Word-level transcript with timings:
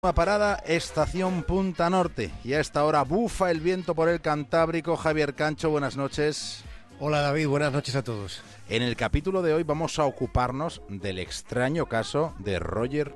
Parada, 0.00 0.54
estación 0.64 1.42
Punta 1.42 1.90
Norte. 1.90 2.30
Y 2.42 2.54
a 2.54 2.60
esta 2.60 2.86
hora 2.86 3.02
bufa 3.04 3.50
el 3.50 3.60
viento 3.60 3.94
por 3.94 4.08
el 4.08 4.22
Cantábrico. 4.22 4.96
Javier 4.96 5.34
Cancho, 5.34 5.68
buenas 5.68 5.98
noches. 5.98 6.64
Hola 7.00 7.20
David, 7.20 7.48
buenas 7.48 7.70
noches 7.70 7.94
a 7.96 8.02
todos. 8.02 8.40
En 8.70 8.82
el 8.82 8.96
capítulo 8.96 9.42
de 9.42 9.52
hoy 9.52 9.62
vamos 9.62 9.98
a 9.98 10.06
ocuparnos 10.06 10.80
del 10.88 11.18
extraño 11.18 11.84
caso 11.84 12.32
de 12.38 12.58
Roger 12.58 13.14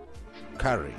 Carey. 0.59 0.93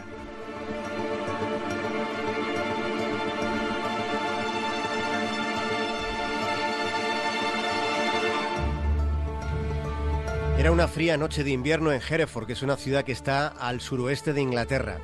Era 10.58 10.72
una 10.72 10.88
fría 10.88 11.16
noche 11.16 11.44
de 11.44 11.52
invierno 11.52 11.92
en 11.92 12.02
Hereford, 12.02 12.48
que 12.48 12.54
es 12.54 12.64
una 12.64 12.76
ciudad 12.76 13.04
que 13.04 13.12
está 13.12 13.50
al 13.50 13.82
suroeste 13.82 14.34
de 14.34 14.42
Inglaterra. 14.42 14.98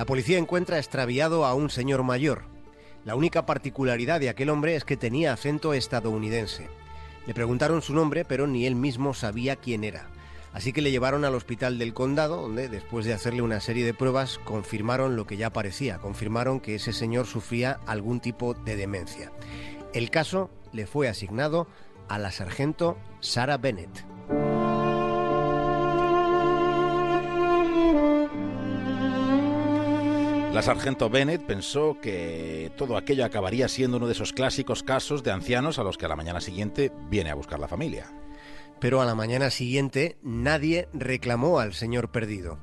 La 0.00 0.06
policía 0.06 0.38
encuentra 0.38 0.78
extraviado 0.78 1.44
a 1.44 1.52
un 1.52 1.68
señor 1.68 2.04
mayor. 2.04 2.44
La 3.04 3.16
única 3.16 3.44
particularidad 3.44 4.18
de 4.18 4.30
aquel 4.30 4.48
hombre 4.48 4.74
es 4.74 4.86
que 4.86 4.96
tenía 4.96 5.34
acento 5.34 5.74
estadounidense. 5.74 6.68
Le 7.26 7.34
preguntaron 7.34 7.82
su 7.82 7.92
nombre, 7.92 8.24
pero 8.24 8.46
ni 8.46 8.64
él 8.64 8.76
mismo 8.76 9.12
sabía 9.12 9.56
quién 9.56 9.84
era. 9.84 10.08
Así 10.54 10.72
que 10.72 10.80
le 10.80 10.90
llevaron 10.90 11.26
al 11.26 11.34
hospital 11.34 11.76
del 11.76 11.92
condado, 11.92 12.40
donde, 12.40 12.70
después 12.70 13.04
de 13.04 13.12
hacerle 13.12 13.42
una 13.42 13.60
serie 13.60 13.84
de 13.84 13.92
pruebas, 13.92 14.38
confirmaron 14.38 15.16
lo 15.16 15.26
que 15.26 15.36
ya 15.36 15.50
parecía, 15.50 15.98
confirmaron 15.98 16.60
que 16.60 16.76
ese 16.76 16.94
señor 16.94 17.26
sufría 17.26 17.78
algún 17.84 18.20
tipo 18.20 18.54
de 18.54 18.76
demencia. 18.76 19.30
El 19.92 20.08
caso 20.08 20.48
le 20.72 20.86
fue 20.86 21.08
asignado 21.08 21.66
a 22.08 22.18
la 22.18 22.30
sargento 22.30 22.96
Sarah 23.20 23.58
Bennett. 23.58 24.06
La 30.60 30.66
sargento 30.66 31.08
Bennett 31.08 31.46
pensó 31.46 31.96
que 32.02 32.70
todo 32.76 32.98
aquello 32.98 33.24
acabaría 33.24 33.66
siendo 33.66 33.96
uno 33.96 34.06
de 34.06 34.12
esos 34.12 34.34
clásicos 34.34 34.82
casos 34.82 35.22
de 35.22 35.30
ancianos 35.30 35.78
a 35.78 35.84
los 35.84 35.96
que 35.96 36.04
a 36.04 36.08
la 36.10 36.16
mañana 36.16 36.42
siguiente 36.42 36.92
viene 37.08 37.30
a 37.30 37.34
buscar 37.34 37.58
la 37.58 37.66
familia. 37.66 38.12
Pero 38.78 39.00
a 39.00 39.06
la 39.06 39.14
mañana 39.14 39.48
siguiente 39.48 40.18
nadie 40.22 40.90
reclamó 40.92 41.60
al 41.60 41.72
señor 41.72 42.10
perdido. 42.10 42.58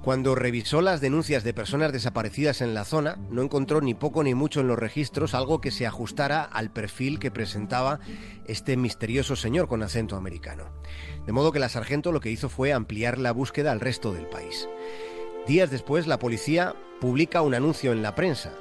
Cuando 0.00 0.34
revisó 0.34 0.80
las 0.80 1.02
denuncias 1.02 1.44
de 1.44 1.52
personas 1.52 1.92
desaparecidas 1.92 2.62
en 2.62 2.72
la 2.72 2.86
zona, 2.86 3.16
no 3.28 3.42
encontró 3.42 3.82
ni 3.82 3.92
poco 3.92 4.24
ni 4.24 4.32
mucho 4.32 4.60
en 4.60 4.68
los 4.68 4.78
registros 4.78 5.34
algo 5.34 5.60
que 5.60 5.70
se 5.70 5.86
ajustara 5.86 6.44
al 6.44 6.72
perfil 6.72 7.18
que 7.18 7.30
presentaba 7.30 8.00
este 8.46 8.78
misterioso 8.78 9.36
señor 9.36 9.68
con 9.68 9.82
acento 9.82 10.16
americano. 10.16 10.70
De 11.26 11.32
modo 11.32 11.52
que 11.52 11.58
la 11.58 11.68
sargento 11.68 12.10
lo 12.10 12.20
que 12.20 12.30
hizo 12.30 12.48
fue 12.48 12.72
ampliar 12.72 13.18
la 13.18 13.32
búsqueda 13.32 13.70
al 13.70 13.80
resto 13.80 14.14
del 14.14 14.28
país. 14.28 14.66
Días 15.46 15.70
después, 15.70 16.06
la 16.06 16.18
policía 16.18 16.74
publica 17.02 17.42
un 17.42 17.54
anuncio 17.54 17.92
en 17.92 18.00
la 18.00 18.14
prensa, 18.14 18.52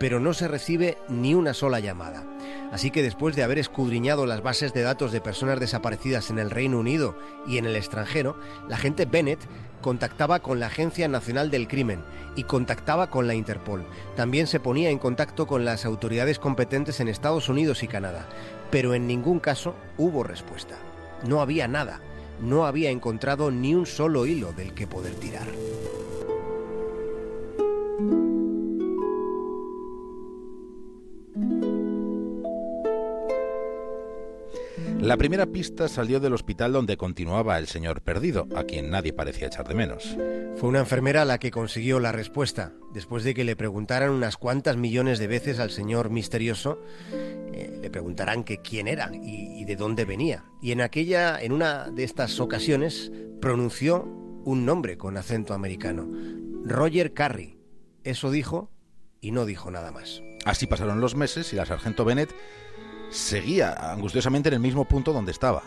pero 0.00 0.20
no 0.20 0.32
se 0.32 0.48
recibe 0.48 0.96
ni 1.10 1.34
una 1.34 1.52
sola 1.52 1.80
llamada. 1.80 2.24
Así 2.72 2.90
que 2.90 3.02
después 3.02 3.36
de 3.36 3.42
haber 3.42 3.58
escudriñado 3.58 4.24
las 4.24 4.42
bases 4.42 4.72
de 4.72 4.80
datos 4.80 5.12
de 5.12 5.20
personas 5.20 5.60
desaparecidas 5.60 6.30
en 6.30 6.38
el 6.38 6.50
Reino 6.50 6.78
Unido 6.78 7.14
y 7.46 7.58
en 7.58 7.66
el 7.66 7.76
extranjero, 7.76 8.38
la 8.68 8.78
gente 8.78 9.04
Bennett 9.04 9.38
contactaba 9.82 10.40
con 10.40 10.60
la 10.60 10.68
Agencia 10.68 11.08
Nacional 11.08 11.50
del 11.50 11.68
Crimen 11.68 12.02
y 12.36 12.44
contactaba 12.44 13.10
con 13.10 13.26
la 13.26 13.34
Interpol. 13.34 13.84
También 14.16 14.46
se 14.46 14.60
ponía 14.60 14.88
en 14.88 14.98
contacto 14.98 15.46
con 15.46 15.66
las 15.66 15.84
autoridades 15.84 16.38
competentes 16.38 17.00
en 17.00 17.08
Estados 17.08 17.50
Unidos 17.50 17.82
y 17.82 17.88
Canadá, 17.88 18.26
pero 18.70 18.94
en 18.94 19.06
ningún 19.06 19.40
caso 19.40 19.74
hubo 19.98 20.22
respuesta. 20.22 20.76
No 21.28 21.42
había 21.42 21.68
nada, 21.68 22.00
no 22.40 22.64
había 22.64 22.88
encontrado 22.88 23.50
ni 23.50 23.74
un 23.74 23.84
solo 23.84 24.24
hilo 24.24 24.54
del 24.54 24.72
que 24.72 24.86
poder 24.86 25.14
tirar. 25.16 25.48
La 35.04 35.18
primera 35.18 35.44
pista 35.44 35.86
salió 35.86 36.18
del 36.18 36.32
hospital 36.32 36.72
donde 36.72 36.96
continuaba 36.96 37.58
el 37.58 37.66
señor 37.66 38.00
perdido, 38.00 38.48
a 38.56 38.64
quien 38.64 38.88
nadie 38.88 39.12
parecía 39.12 39.48
echar 39.48 39.68
de 39.68 39.74
menos. 39.74 40.16
Fue 40.56 40.70
una 40.70 40.78
enfermera 40.78 41.26
la 41.26 41.36
que 41.36 41.50
consiguió 41.50 42.00
la 42.00 42.10
respuesta, 42.10 42.72
después 42.94 43.22
de 43.22 43.34
que 43.34 43.44
le 43.44 43.54
preguntaran 43.54 44.08
unas 44.08 44.38
cuantas 44.38 44.78
millones 44.78 45.18
de 45.18 45.26
veces 45.26 45.58
al 45.58 45.70
señor 45.70 46.08
misterioso, 46.08 46.80
eh, 47.12 47.78
le 47.82 47.90
preguntarán 47.90 48.44
que 48.44 48.62
quién 48.62 48.88
era 48.88 49.10
y, 49.12 49.60
y 49.60 49.66
de 49.66 49.76
dónde 49.76 50.06
venía. 50.06 50.46
Y 50.62 50.72
en 50.72 50.80
aquella, 50.80 51.38
en 51.38 51.52
una 51.52 51.90
de 51.90 52.02
estas 52.04 52.40
ocasiones, 52.40 53.12
pronunció 53.42 54.04
un 54.04 54.64
nombre 54.64 54.96
con 54.96 55.18
acento 55.18 55.52
americano, 55.52 56.10
Roger 56.64 57.12
Carey. 57.12 57.58
Eso 58.04 58.30
dijo 58.30 58.70
y 59.20 59.32
no 59.32 59.44
dijo 59.44 59.70
nada 59.70 59.92
más. 59.92 60.22
Así 60.46 60.66
pasaron 60.66 61.02
los 61.02 61.14
meses 61.14 61.52
y 61.52 61.56
la 61.56 61.66
sargento 61.66 62.06
Bennett 62.06 62.34
seguía 63.14 63.92
angustiosamente 63.92 64.48
en 64.48 64.54
el 64.54 64.60
mismo 64.60 64.84
punto 64.84 65.12
donde 65.12 65.32
estaba. 65.32 65.62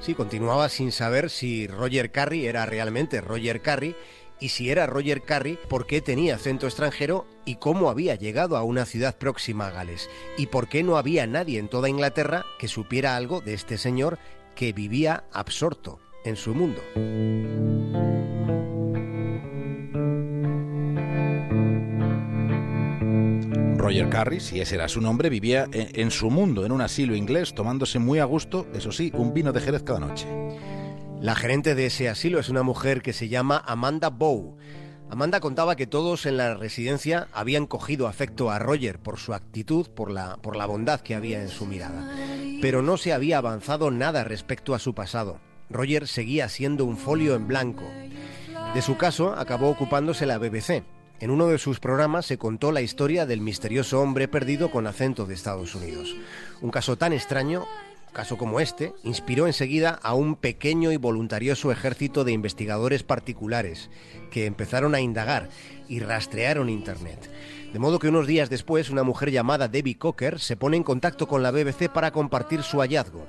Sí, 0.00 0.14
continuaba 0.14 0.68
sin 0.68 0.92
saber 0.92 1.30
si 1.30 1.66
Roger 1.66 2.10
Carey 2.10 2.46
era 2.46 2.66
realmente 2.66 3.20
Roger 3.20 3.60
Carey 3.62 3.94
y 4.38 4.50
si 4.50 4.70
era 4.70 4.86
Roger 4.86 5.22
Carey, 5.22 5.58
por 5.68 5.86
qué 5.86 6.00
tenía 6.00 6.34
acento 6.34 6.66
extranjero 6.66 7.26
y 7.44 7.56
cómo 7.56 7.88
había 7.88 8.14
llegado 8.14 8.56
a 8.56 8.62
una 8.62 8.84
ciudad 8.84 9.16
próxima 9.16 9.68
a 9.68 9.70
Gales 9.70 10.10
y 10.36 10.46
por 10.46 10.68
qué 10.68 10.82
no 10.82 10.98
había 10.98 11.26
nadie 11.26 11.58
en 11.58 11.68
toda 11.68 11.88
Inglaterra 11.88 12.44
que 12.58 12.68
supiera 12.68 13.16
algo 13.16 13.40
de 13.40 13.54
este 13.54 13.78
señor 13.78 14.18
que 14.54 14.72
vivía 14.72 15.24
absorto 15.32 16.00
en 16.24 16.36
su 16.36 16.54
mundo. 16.54 16.82
Roger 23.86 24.08
Carey, 24.08 24.40
si 24.40 24.60
ese 24.60 24.74
era 24.74 24.88
su 24.88 25.00
nombre, 25.00 25.30
vivía 25.30 25.68
en, 25.70 25.88
en, 25.94 26.10
su 26.10 26.28
mundo, 26.28 26.66
en 26.66 26.72
un 26.72 26.80
asilo 26.80 27.14
inglés, 27.14 27.54
tomándose 27.54 28.00
muy 28.00 28.18
a 28.18 28.24
gusto, 28.24 28.66
eso 28.74 28.90
sí, 28.90 29.12
un 29.14 29.32
vino 29.32 29.52
de 29.52 29.60
Jerez 29.60 29.84
cada 29.84 30.00
noche. 30.00 30.26
La 31.20 31.36
gerente 31.36 31.76
de 31.76 31.86
ese 31.86 32.08
asilo 32.08 32.40
es 32.40 32.48
una 32.48 32.64
mujer 32.64 33.00
que 33.00 33.12
se 33.12 33.28
llama 33.28 33.62
Amanda 33.64 34.10
Bow. 34.10 34.56
Amanda 35.08 35.38
contaba 35.38 35.76
que 35.76 35.86
todos 35.86 36.26
en 36.26 36.36
la 36.36 36.54
residencia 36.54 37.28
habían 37.32 37.68
cogido 37.68 38.08
afecto 38.08 38.50
a 38.50 38.58
Roger 38.58 38.98
por 38.98 39.20
su 39.20 39.34
actitud, 39.34 39.86
por 39.90 40.10
la, 40.10 40.36
por 40.38 40.56
la 40.56 40.66
bondad 40.66 41.00
que 41.00 41.14
había 41.14 41.40
en 41.40 41.48
su 41.48 41.64
mirada. 41.64 42.10
Pero 42.60 42.82
no 42.82 42.96
se 42.96 43.12
había 43.12 43.38
avanzado 43.38 43.92
nada 43.92 44.24
respecto 44.24 44.74
a 44.74 44.80
su 44.80 44.96
pasado. 44.96 45.38
Roger 45.70 46.08
seguía 46.08 46.48
siendo 46.48 46.84
un 46.84 46.96
folio 46.96 47.36
en 47.36 47.46
blanco. 47.46 47.84
De 48.74 48.82
su 48.82 48.96
caso 48.96 49.32
acabó 49.32 49.70
ocupándose 49.70 50.26
la 50.26 50.38
BBC, 50.38 50.82
en 51.20 51.30
uno 51.30 51.46
de 51.48 51.58
sus 51.58 51.80
programas 51.80 52.26
se 52.26 52.38
contó 52.38 52.72
la 52.72 52.82
historia 52.82 53.26
del 53.26 53.40
misterioso 53.40 54.00
hombre 54.00 54.28
perdido 54.28 54.70
con 54.70 54.86
acento 54.86 55.24
de 55.24 55.34
Estados 55.34 55.74
Unidos. 55.74 56.14
Un 56.60 56.70
caso 56.70 56.96
tan 56.96 57.12
extraño, 57.12 57.64
caso 58.12 58.36
como 58.36 58.60
este, 58.60 58.92
inspiró 59.02 59.46
enseguida 59.46 59.98
a 60.02 60.14
un 60.14 60.36
pequeño 60.36 60.92
y 60.92 60.98
voluntarioso 60.98 61.72
ejército 61.72 62.24
de 62.24 62.32
investigadores 62.32 63.02
particulares 63.02 63.88
que 64.30 64.46
empezaron 64.46 64.94
a 64.94 65.00
indagar 65.00 65.48
y 65.88 66.00
rastrearon 66.00 66.68
Internet. 66.68 67.30
De 67.72 67.78
modo 67.78 67.98
que 67.98 68.08
unos 68.08 68.26
días 68.26 68.50
después 68.50 68.90
una 68.90 69.02
mujer 69.02 69.30
llamada 69.30 69.68
Debbie 69.68 69.98
Cocker 69.98 70.38
se 70.38 70.56
pone 70.56 70.76
en 70.76 70.82
contacto 70.82 71.26
con 71.28 71.42
la 71.42 71.50
BBC 71.50 71.88
para 71.92 72.10
compartir 72.10 72.62
su 72.62 72.80
hallazgo. 72.80 73.26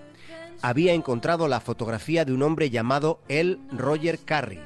Había 0.62 0.94
encontrado 0.94 1.48
la 1.48 1.60
fotografía 1.60 2.26
de 2.26 2.34
un 2.34 2.44
hombre 2.44 2.70
llamado 2.70 3.22
El 3.30 3.60
Roger 3.72 4.20
Carey 4.20 4.60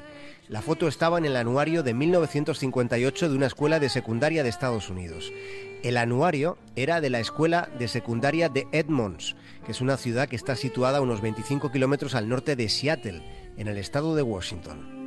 la 0.48 0.60
foto 0.60 0.88
estaba 0.88 1.18
en 1.18 1.24
el 1.24 1.36
anuario 1.36 1.82
de 1.82 1.94
1958 1.94 3.30
de 3.30 3.36
una 3.36 3.46
escuela 3.46 3.78
de 3.78 3.88
secundaria 3.88 4.42
de 4.42 4.48
Estados 4.48 4.90
Unidos. 4.90 5.32
El 5.82 5.96
anuario 5.96 6.58
era 6.76 7.00
de 7.00 7.10
la 7.10 7.20
escuela 7.20 7.68
de 7.78 7.88
secundaria 7.88 8.48
de 8.48 8.66
Edmonds, 8.72 9.36
que 9.64 9.72
es 9.72 9.80
una 9.80 9.96
ciudad 9.96 10.28
que 10.28 10.36
está 10.36 10.56
situada 10.56 10.98
a 10.98 11.02
unos 11.02 11.20
25 11.20 11.72
kilómetros 11.72 12.14
al 12.14 12.28
norte 12.28 12.56
de 12.56 12.68
Seattle, 12.68 13.22
en 13.56 13.68
el 13.68 13.78
estado 13.78 14.14
de 14.14 14.22
Washington. 14.22 15.01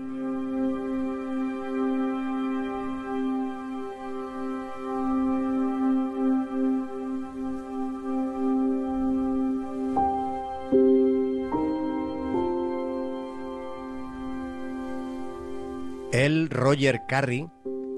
Él, 16.16 16.50
Roger 16.50 17.02
Carey, 17.09 17.50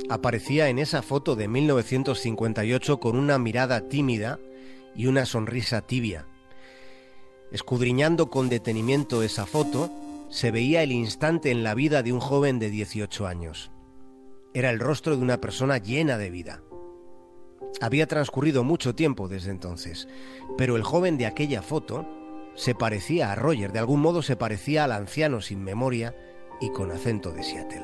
aparecía 0.10 0.70
en 0.70 0.80
esa 0.80 1.04
foto 1.04 1.36
de 1.36 1.48
1958 1.48 3.00
con 3.00 3.16
una 3.16 3.38
mirada 3.38 3.90
tímida 3.90 4.40
y 4.96 5.06
una 5.06 5.28
sonrisa 5.28 5.82
tibia. 5.82 6.26
Escudriñando 7.52 8.32
con 8.32 8.50
detenimiento 8.50 9.22
esa 9.22 9.46
foto, 9.46 9.92
se 10.32 10.50
veía 10.50 10.82
el 10.82 10.94
instante 10.94 11.52
en 11.52 11.64
la 11.64 11.76
vida 11.76 12.02
de 12.02 12.12
un 12.12 12.20
joven 12.20 12.58
de 12.58 12.72
18 12.72 13.28
años. 13.28 13.70
Era 14.52 14.72
el 14.72 14.80
rostro 14.80 15.16
de 15.16 15.22
una 15.22 15.40
persona 15.40 15.78
llena 15.78 16.18
de 16.18 16.32
vida. 16.32 16.64
Había 17.82 18.08
transcurrido 18.08 18.64
mucho 18.64 18.96
tiempo 18.96 19.28
desde 19.28 19.52
entonces, 19.52 20.08
pero 20.58 20.76
el 20.76 20.82
joven 20.82 21.20
de 21.20 21.28
aquella 21.28 21.62
foto 21.62 22.08
se 22.56 22.74
parecía 22.74 23.32
a 23.32 23.36
Roger, 23.36 23.72
de 23.72 23.78
algún 23.78 24.00
modo 24.00 24.24
se 24.24 24.36
parecía 24.36 24.86
al 24.86 24.92
anciano 24.92 25.40
sin 25.40 25.64
memoria 25.64 26.16
y 26.60 26.70
con 26.72 26.92
acento 26.92 27.32
de 27.32 27.44
Seattle. 27.44 27.84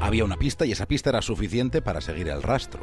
Había 0.00 0.24
una 0.24 0.36
pista 0.36 0.66
y 0.66 0.72
esa 0.72 0.86
pista 0.86 1.10
era 1.10 1.22
suficiente 1.22 1.80
para 1.80 2.00
seguir 2.00 2.28
el 2.28 2.42
rastro. 2.42 2.82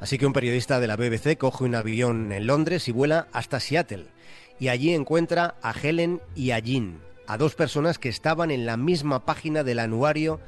Así 0.00 0.18
que 0.18 0.26
un 0.26 0.32
periodista 0.32 0.80
de 0.80 0.86
la 0.86 0.96
BBC 0.96 1.36
coge 1.36 1.64
un 1.64 1.74
avión 1.74 2.32
en 2.32 2.46
Londres 2.46 2.88
y 2.88 2.92
vuela 2.92 3.28
hasta 3.32 3.60
Seattle. 3.60 4.06
Y 4.58 4.68
allí 4.68 4.94
encuentra 4.94 5.56
a 5.62 5.72
Helen 5.72 6.20
y 6.34 6.52
a 6.52 6.58
Jean, 6.58 7.00
a 7.26 7.36
dos 7.36 7.54
personas 7.54 7.98
que 7.98 8.08
estaban 8.08 8.50
en 8.50 8.66
la 8.66 8.76
misma 8.76 9.24
página 9.24 9.62
del 9.62 9.78
anuario 9.78 10.40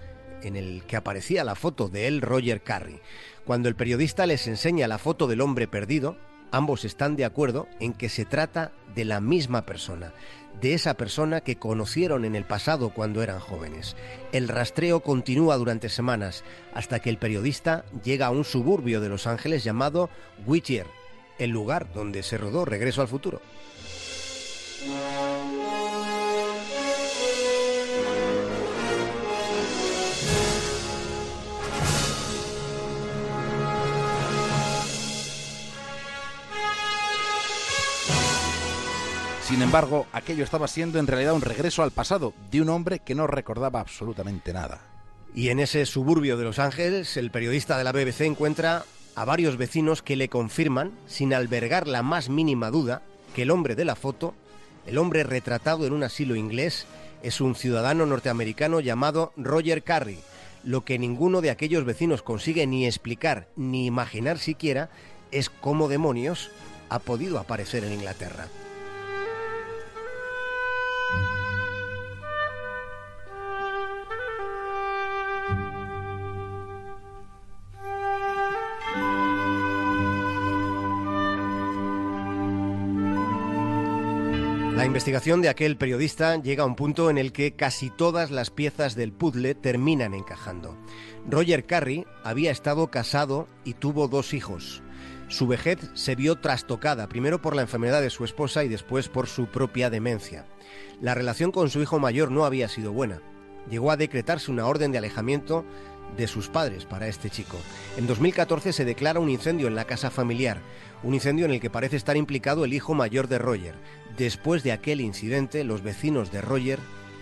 en 0.42 0.56
el 0.56 0.84
que 0.84 0.96
aparecía 0.96 1.44
la 1.44 1.54
foto 1.54 1.88
de 1.88 2.06
él, 2.06 2.22
Roger 2.22 2.62
Carry. 2.62 3.00
Cuando 3.44 3.68
el 3.68 3.76
periodista 3.76 4.26
les 4.26 4.46
enseña 4.46 4.88
la 4.88 4.98
foto 4.98 5.26
del 5.26 5.40
hombre 5.40 5.68
perdido, 5.68 6.16
ambos 6.50 6.84
están 6.84 7.16
de 7.16 7.24
acuerdo 7.24 7.68
en 7.80 7.92
que 7.92 8.08
se 8.08 8.24
trata 8.24 8.72
de 8.94 9.04
la 9.04 9.20
misma 9.20 9.66
persona, 9.66 10.12
de 10.60 10.74
esa 10.74 10.94
persona 10.94 11.40
que 11.40 11.56
conocieron 11.56 12.24
en 12.24 12.34
el 12.34 12.44
pasado 12.44 12.90
cuando 12.90 13.22
eran 13.22 13.40
jóvenes. 13.40 13.96
El 14.32 14.48
rastreo 14.48 15.00
continúa 15.00 15.56
durante 15.56 15.88
semanas 15.88 16.44
hasta 16.74 17.00
que 17.00 17.10
el 17.10 17.18
periodista 17.18 17.84
llega 18.04 18.26
a 18.26 18.30
un 18.30 18.44
suburbio 18.44 19.00
de 19.00 19.08
Los 19.08 19.26
Ángeles 19.26 19.64
llamado 19.64 20.08
Whittier, 20.46 20.86
el 21.38 21.50
lugar 21.50 21.92
donde 21.92 22.22
se 22.22 22.38
rodó 22.38 22.64
Regreso 22.64 23.02
al 23.02 23.08
Futuro. 23.08 23.40
Sin 39.46 39.62
embargo, 39.62 40.08
aquello 40.12 40.42
estaba 40.42 40.66
siendo 40.66 40.98
en 40.98 41.06
realidad 41.06 41.34
un 41.34 41.40
regreso 41.40 41.84
al 41.84 41.92
pasado 41.92 42.34
de 42.50 42.60
un 42.60 42.68
hombre 42.68 42.98
que 42.98 43.14
no 43.14 43.28
recordaba 43.28 43.78
absolutamente 43.78 44.52
nada. 44.52 44.80
Y 45.36 45.50
en 45.50 45.60
ese 45.60 45.86
suburbio 45.86 46.36
de 46.36 46.42
Los 46.42 46.58
Ángeles, 46.58 47.16
el 47.16 47.30
periodista 47.30 47.78
de 47.78 47.84
la 47.84 47.92
BBC 47.92 48.22
encuentra 48.22 48.84
a 49.14 49.24
varios 49.24 49.56
vecinos 49.56 50.02
que 50.02 50.16
le 50.16 50.28
confirman, 50.28 50.90
sin 51.06 51.32
albergar 51.32 51.86
la 51.86 52.02
más 52.02 52.28
mínima 52.28 52.72
duda, 52.72 53.02
que 53.36 53.42
el 53.42 53.52
hombre 53.52 53.76
de 53.76 53.84
la 53.84 53.94
foto, 53.94 54.34
el 54.84 54.98
hombre 54.98 55.22
retratado 55.22 55.86
en 55.86 55.92
un 55.92 56.02
asilo 56.02 56.34
inglés, 56.34 56.88
es 57.22 57.40
un 57.40 57.54
ciudadano 57.54 58.04
norteamericano 58.04 58.80
llamado 58.80 59.32
Roger 59.36 59.84
Carey. 59.84 60.18
Lo 60.64 60.84
que 60.84 60.98
ninguno 60.98 61.40
de 61.40 61.50
aquellos 61.50 61.84
vecinos 61.84 62.22
consigue 62.22 62.66
ni 62.66 62.84
explicar 62.84 63.46
ni 63.54 63.86
imaginar 63.86 64.38
siquiera 64.38 64.90
es 65.30 65.50
cómo 65.50 65.86
demonios 65.86 66.50
ha 66.88 66.98
podido 66.98 67.38
aparecer 67.38 67.84
en 67.84 67.92
Inglaterra. 67.92 68.48
La 84.76 84.84
investigación 84.84 85.40
de 85.40 85.48
aquel 85.48 85.78
periodista 85.78 86.36
llega 86.36 86.62
a 86.62 86.66
un 86.66 86.76
punto 86.76 87.08
en 87.08 87.16
el 87.16 87.32
que 87.32 87.52
casi 87.56 87.88
todas 87.88 88.30
las 88.30 88.50
piezas 88.50 88.94
del 88.94 89.10
puzzle 89.10 89.54
terminan 89.54 90.12
encajando. 90.12 90.76
Roger 91.26 91.64
Carey 91.64 92.04
había 92.22 92.50
estado 92.50 92.90
casado 92.90 93.48
y 93.64 93.72
tuvo 93.72 94.06
dos 94.06 94.34
hijos. 94.34 94.82
Su 95.28 95.46
vejez 95.46 95.78
se 95.94 96.14
vio 96.14 96.36
trastocada, 96.40 97.08
primero 97.08 97.40
por 97.40 97.56
la 97.56 97.62
enfermedad 97.62 98.02
de 98.02 98.10
su 98.10 98.26
esposa 98.26 98.64
y 98.64 98.68
después 98.68 99.08
por 99.08 99.28
su 99.28 99.46
propia 99.46 99.88
demencia. 99.88 100.44
La 101.00 101.14
relación 101.14 101.52
con 101.52 101.70
su 101.70 101.80
hijo 101.80 101.98
mayor 101.98 102.30
no 102.30 102.44
había 102.44 102.68
sido 102.68 102.92
buena. 102.92 103.22
Llegó 103.70 103.90
a 103.90 103.96
decretarse 103.96 104.50
una 104.50 104.66
orden 104.66 104.92
de 104.92 104.98
alejamiento 104.98 105.64
de 106.16 106.26
sus 106.26 106.48
padres 106.48 106.84
para 106.84 107.08
este 107.08 107.30
chico. 107.30 107.58
En 107.96 108.06
2014 108.06 108.72
se 108.72 108.84
declara 108.84 109.20
un 109.20 109.30
incendio 109.30 109.68
en 109.68 109.74
la 109.74 109.84
casa 109.84 110.10
familiar, 110.10 110.60
un 111.02 111.14
incendio 111.14 111.44
en 111.44 111.52
el 111.52 111.60
que 111.60 111.70
parece 111.70 111.96
estar 111.96 112.16
implicado 112.16 112.64
el 112.64 112.72
hijo 112.72 112.94
mayor 112.94 113.28
de 113.28 113.38
Roger. 113.38 113.74
Después 114.16 114.62
de 114.62 114.72
aquel 114.72 115.00
incidente, 115.00 115.64
los 115.64 115.82
vecinos 115.82 116.32
de 116.32 116.40
Roger 116.40 116.78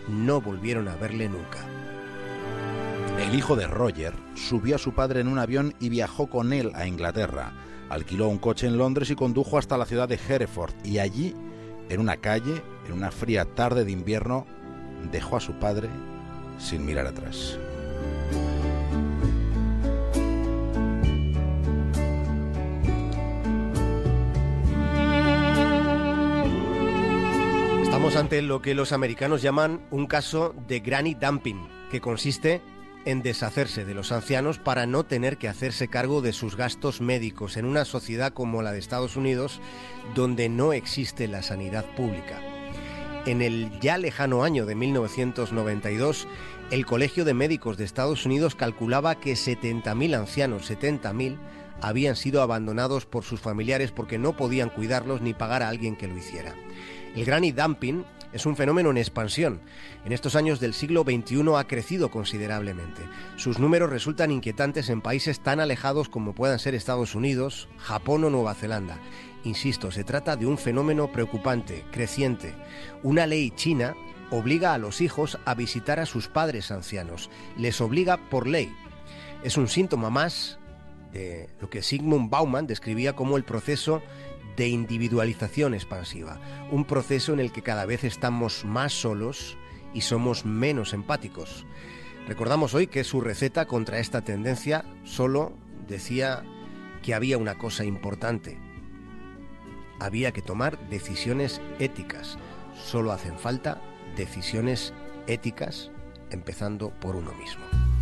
no 0.08 0.40
volvieron 0.40 0.88
a 0.88 0.96
verle 0.96 1.28
nunca. 1.28 1.58
El 3.18 3.34
hijo 3.34 3.56
de 3.56 3.66
Roger 3.66 4.12
subió 4.34 4.76
a 4.76 4.78
su 4.78 4.92
padre 4.92 5.20
en 5.20 5.28
un 5.28 5.38
avión 5.38 5.74
y 5.80 5.88
viajó 5.88 6.28
con 6.28 6.52
él 6.52 6.72
a 6.74 6.86
Inglaterra. 6.86 7.52
Alquiló 7.88 8.28
un 8.28 8.38
coche 8.38 8.66
en 8.66 8.78
Londres 8.78 9.10
y 9.10 9.14
condujo 9.14 9.58
hasta 9.58 9.78
la 9.78 9.86
ciudad 9.86 10.08
de 10.08 10.18
Hereford 10.28 10.74
y 10.84 10.98
allí, 10.98 11.34
en 11.88 12.00
una 12.00 12.16
calle, 12.16 12.62
en 12.86 12.92
una 12.92 13.10
fría 13.10 13.44
tarde 13.44 13.84
de 13.84 13.92
invierno, 13.92 14.46
dejó 15.12 15.36
a 15.36 15.40
su 15.40 15.52
padre 15.54 15.88
sin 16.58 16.84
mirar 16.84 17.06
atrás. 17.06 17.58
Ante 28.16 28.42
lo 28.42 28.62
que 28.62 28.76
los 28.76 28.92
americanos 28.92 29.42
llaman 29.42 29.80
un 29.90 30.06
caso 30.06 30.54
de 30.68 30.78
granny 30.78 31.14
dumping, 31.14 31.68
que 31.90 32.00
consiste 32.00 32.62
en 33.04 33.22
deshacerse 33.22 33.84
de 33.84 33.92
los 33.92 34.12
ancianos 34.12 34.60
para 34.60 34.86
no 34.86 35.04
tener 35.04 35.36
que 35.36 35.48
hacerse 35.48 35.88
cargo 35.88 36.22
de 36.22 36.32
sus 36.32 36.56
gastos 36.56 37.00
médicos 37.00 37.56
en 37.56 37.64
una 37.64 37.84
sociedad 37.84 38.32
como 38.32 38.62
la 38.62 38.70
de 38.70 38.78
Estados 38.78 39.16
Unidos, 39.16 39.60
donde 40.14 40.48
no 40.48 40.72
existe 40.72 41.26
la 41.26 41.42
sanidad 41.42 41.84
pública. 41.96 42.40
En 43.26 43.42
el 43.42 43.80
ya 43.80 43.98
lejano 43.98 44.44
año 44.44 44.64
de 44.64 44.76
1992, 44.76 46.28
el 46.70 46.86
Colegio 46.86 47.24
de 47.24 47.34
Médicos 47.34 47.76
de 47.76 47.84
Estados 47.84 48.26
Unidos 48.26 48.54
calculaba 48.54 49.16
que 49.16 49.32
70.000 49.32 50.16
ancianos, 50.16 50.70
70.000, 50.70 51.36
habían 51.88 52.16
sido 52.16 52.40
abandonados 52.40 53.04
por 53.04 53.24
sus 53.24 53.40
familiares 53.40 53.92
porque 53.92 54.18
no 54.18 54.36
podían 54.36 54.70
cuidarlos 54.70 55.20
ni 55.20 55.34
pagar 55.34 55.62
a 55.62 55.68
alguien 55.68 55.96
que 55.96 56.08
lo 56.08 56.16
hiciera. 56.16 56.54
El 57.14 57.24
granny 57.24 57.52
dumping 57.52 58.04
es 58.32 58.46
un 58.46 58.56
fenómeno 58.56 58.90
en 58.90 58.96
expansión. 58.96 59.60
En 60.04 60.12
estos 60.12 60.34
años 60.34 60.60
del 60.60 60.74
siglo 60.74 61.02
XXI 61.02 61.42
ha 61.56 61.64
crecido 61.68 62.10
considerablemente. 62.10 63.02
Sus 63.36 63.58
números 63.58 63.90
resultan 63.90 64.30
inquietantes 64.30 64.88
en 64.88 65.02
países 65.02 65.40
tan 65.40 65.60
alejados 65.60 66.08
como 66.08 66.34
puedan 66.34 66.58
ser 66.58 66.74
Estados 66.74 67.14
Unidos, 67.14 67.68
Japón 67.76 68.24
o 68.24 68.30
Nueva 68.30 68.54
Zelanda. 68.54 68.98
Insisto, 69.44 69.92
se 69.92 70.04
trata 70.04 70.36
de 70.36 70.46
un 70.46 70.56
fenómeno 70.56 71.12
preocupante, 71.12 71.84
creciente. 71.92 72.54
Una 73.02 73.26
ley 73.26 73.50
china 73.50 73.94
obliga 74.30 74.72
a 74.72 74.78
los 74.78 75.02
hijos 75.02 75.38
a 75.44 75.54
visitar 75.54 76.00
a 76.00 76.06
sus 76.06 76.28
padres 76.28 76.70
ancianos. 76.70 77.30
Les 77.58 77.80
obliga 77.80 78.16
por 78.30 78.48
ley. 78.48 78.74
Es 79.44 79.58
un 79.58 79.68
síntoma 79.68 80.08
más 80.08 80.58
lo 81.60 81.70
que 81.70 81.82
Sigmund 81.82 82.30
Bauman 82.30 82.66
describía 82.66 83.14
como 83.14 83.36
el 83.36 83.44
proceso 83.44 84.02
de 84.56 84.68
individualización 84.68 85.74
expansiva, 85.74 86.40
un 86.70 86.84
proceso 86.84 87.32
en 87.32 87.40
el 87.40 87.52
que 87.52 87.62
cada 87.62 87.86
vez 87.86 88.04
estamos 88.04 88.64
más 88.64 88.92
solos 88.92 89.56
y 89.92 90.02
somos 90.02 90.44
menos 90.44 90.92
empáticos. 90.92 91.66
Recordamos 92.26 92.74
hoy 92.74 92.86
que 92.86 93.04
su 93.04 93.20
receta 93.20 93.66
contra 93.66 93.98
esta 93.98 94.22
tendencia 94.22 94.84
solo 95.04 95.52
decía 95.86 96.42
que 97.02 97.14
había 97.14 97.36
una 97.36 97.58
cosa 97.58 97.84
importante. 97.84 98.58
Había 100.00 100.32
que 100.32 100.42
tomar 100.42 100.88
decisiones 100.88 101.60
éticas. 101.78 102.38
Solo 102.74 103.12
hacen 103.12 103.38
falta 103.38 103.80
decisiones 104.16 104.92
éticas, 105.26 105.90
empezando 106.30 106.90
por 107.00 107.14
uno 107.14 107.32
mismo. 107.34 107.93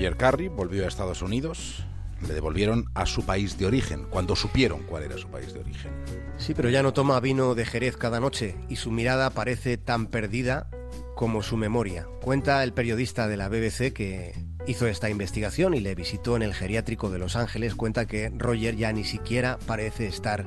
Roger 0.00 0.16
Carey 0.16 0.48
volvió 0.48 0.86
a 0.86 0.88
Estados 0.88 1.20
Unidos, 1.20 1.84
le 2.26 2.32
devolvieron 2.32 2.86
a 2.94 3.04
su 3.04 3.26
país 3.26 3.58
de 3.58 3.66
origen, 3.66 4.06
cuando 4.08 4.34
supieron 4.34 4.82
cuál 4.84 5.02
era 5.02 5.18
su 5.18 5.28
país 5.28 5.52
de 5.52 5.60
origen. 5.60 5.92
Sí, 6.38 6.54
pero 6.54 6.70
ya 6.70 6.82
no 6.82 6.94
toma 6.94 7.20
vino 7.20 7.54
de 7.54 7.66
Jerez 7.66 7.98
cada 7.98 8.18
noche 8.18 8.56
y 8.70 8.76
su 8.76 8.90
mirada 8.90 9.28
parece 9.28 9.76
tan 9.76 10.06
perdida 10.06 10.70
como 11.16 11.42
su 11.42 11.58
memoria. 11.58 12.06
Cuenta 12.22 12.64
el 12.64 12.72
periodista 12.72 13.28
de 13.28 13.36
la 13.36 13.50
BBC 13.50 13.92
que 13.92 14.32
hizo 14.66 14.86
esta 14.86 15.10
investigación 15.10 15.74
y 15.74 15.80
le 15.80 15.94
visitó 15.94 16.34
en 16.34 16.44
el 16.44 16.54
geriátrico 16.54 17.10
de 17.10 17.18
Los 17.18 17.36
Ángeles, 17.36 17.74
cuenta 17.74 18.06
que 18.06 18.32
Roger 18.34 18.76
ya 18.76 18.94
ni 18.94 19.04
siquiera 19.04 19.58
parece 19.66 20.06
estar 20.06 20.46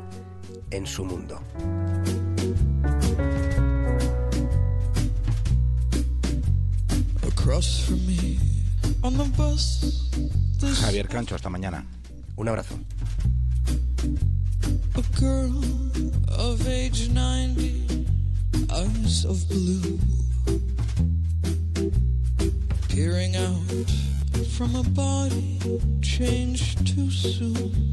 en 0.71 0.87
su 0.87 1.05
mundo. 1.05 1.39
Javier 10.81 11.09
Cancho, 11.09 11.35
hasta 11.35 11.49
mañana. 11.49 11.85
Un 12.37 12.47
abrazo. 12.47 12.79
A 14.95 15.19
girl 15.19 15.61
of 16.29 16.65
age 16.69 17.09
90, 17.09 18.05
eyes 18.71 19.25
of 19.25 19.45
blue, 19.49 19.99
peering 22.87 23.35
out 23.35 23.91
from 24.55 24.73
a 24.75 24.83
body 24.83 25.59
changed 26.01 26.87
too 26.87 27.11
soon. 27.11 27.92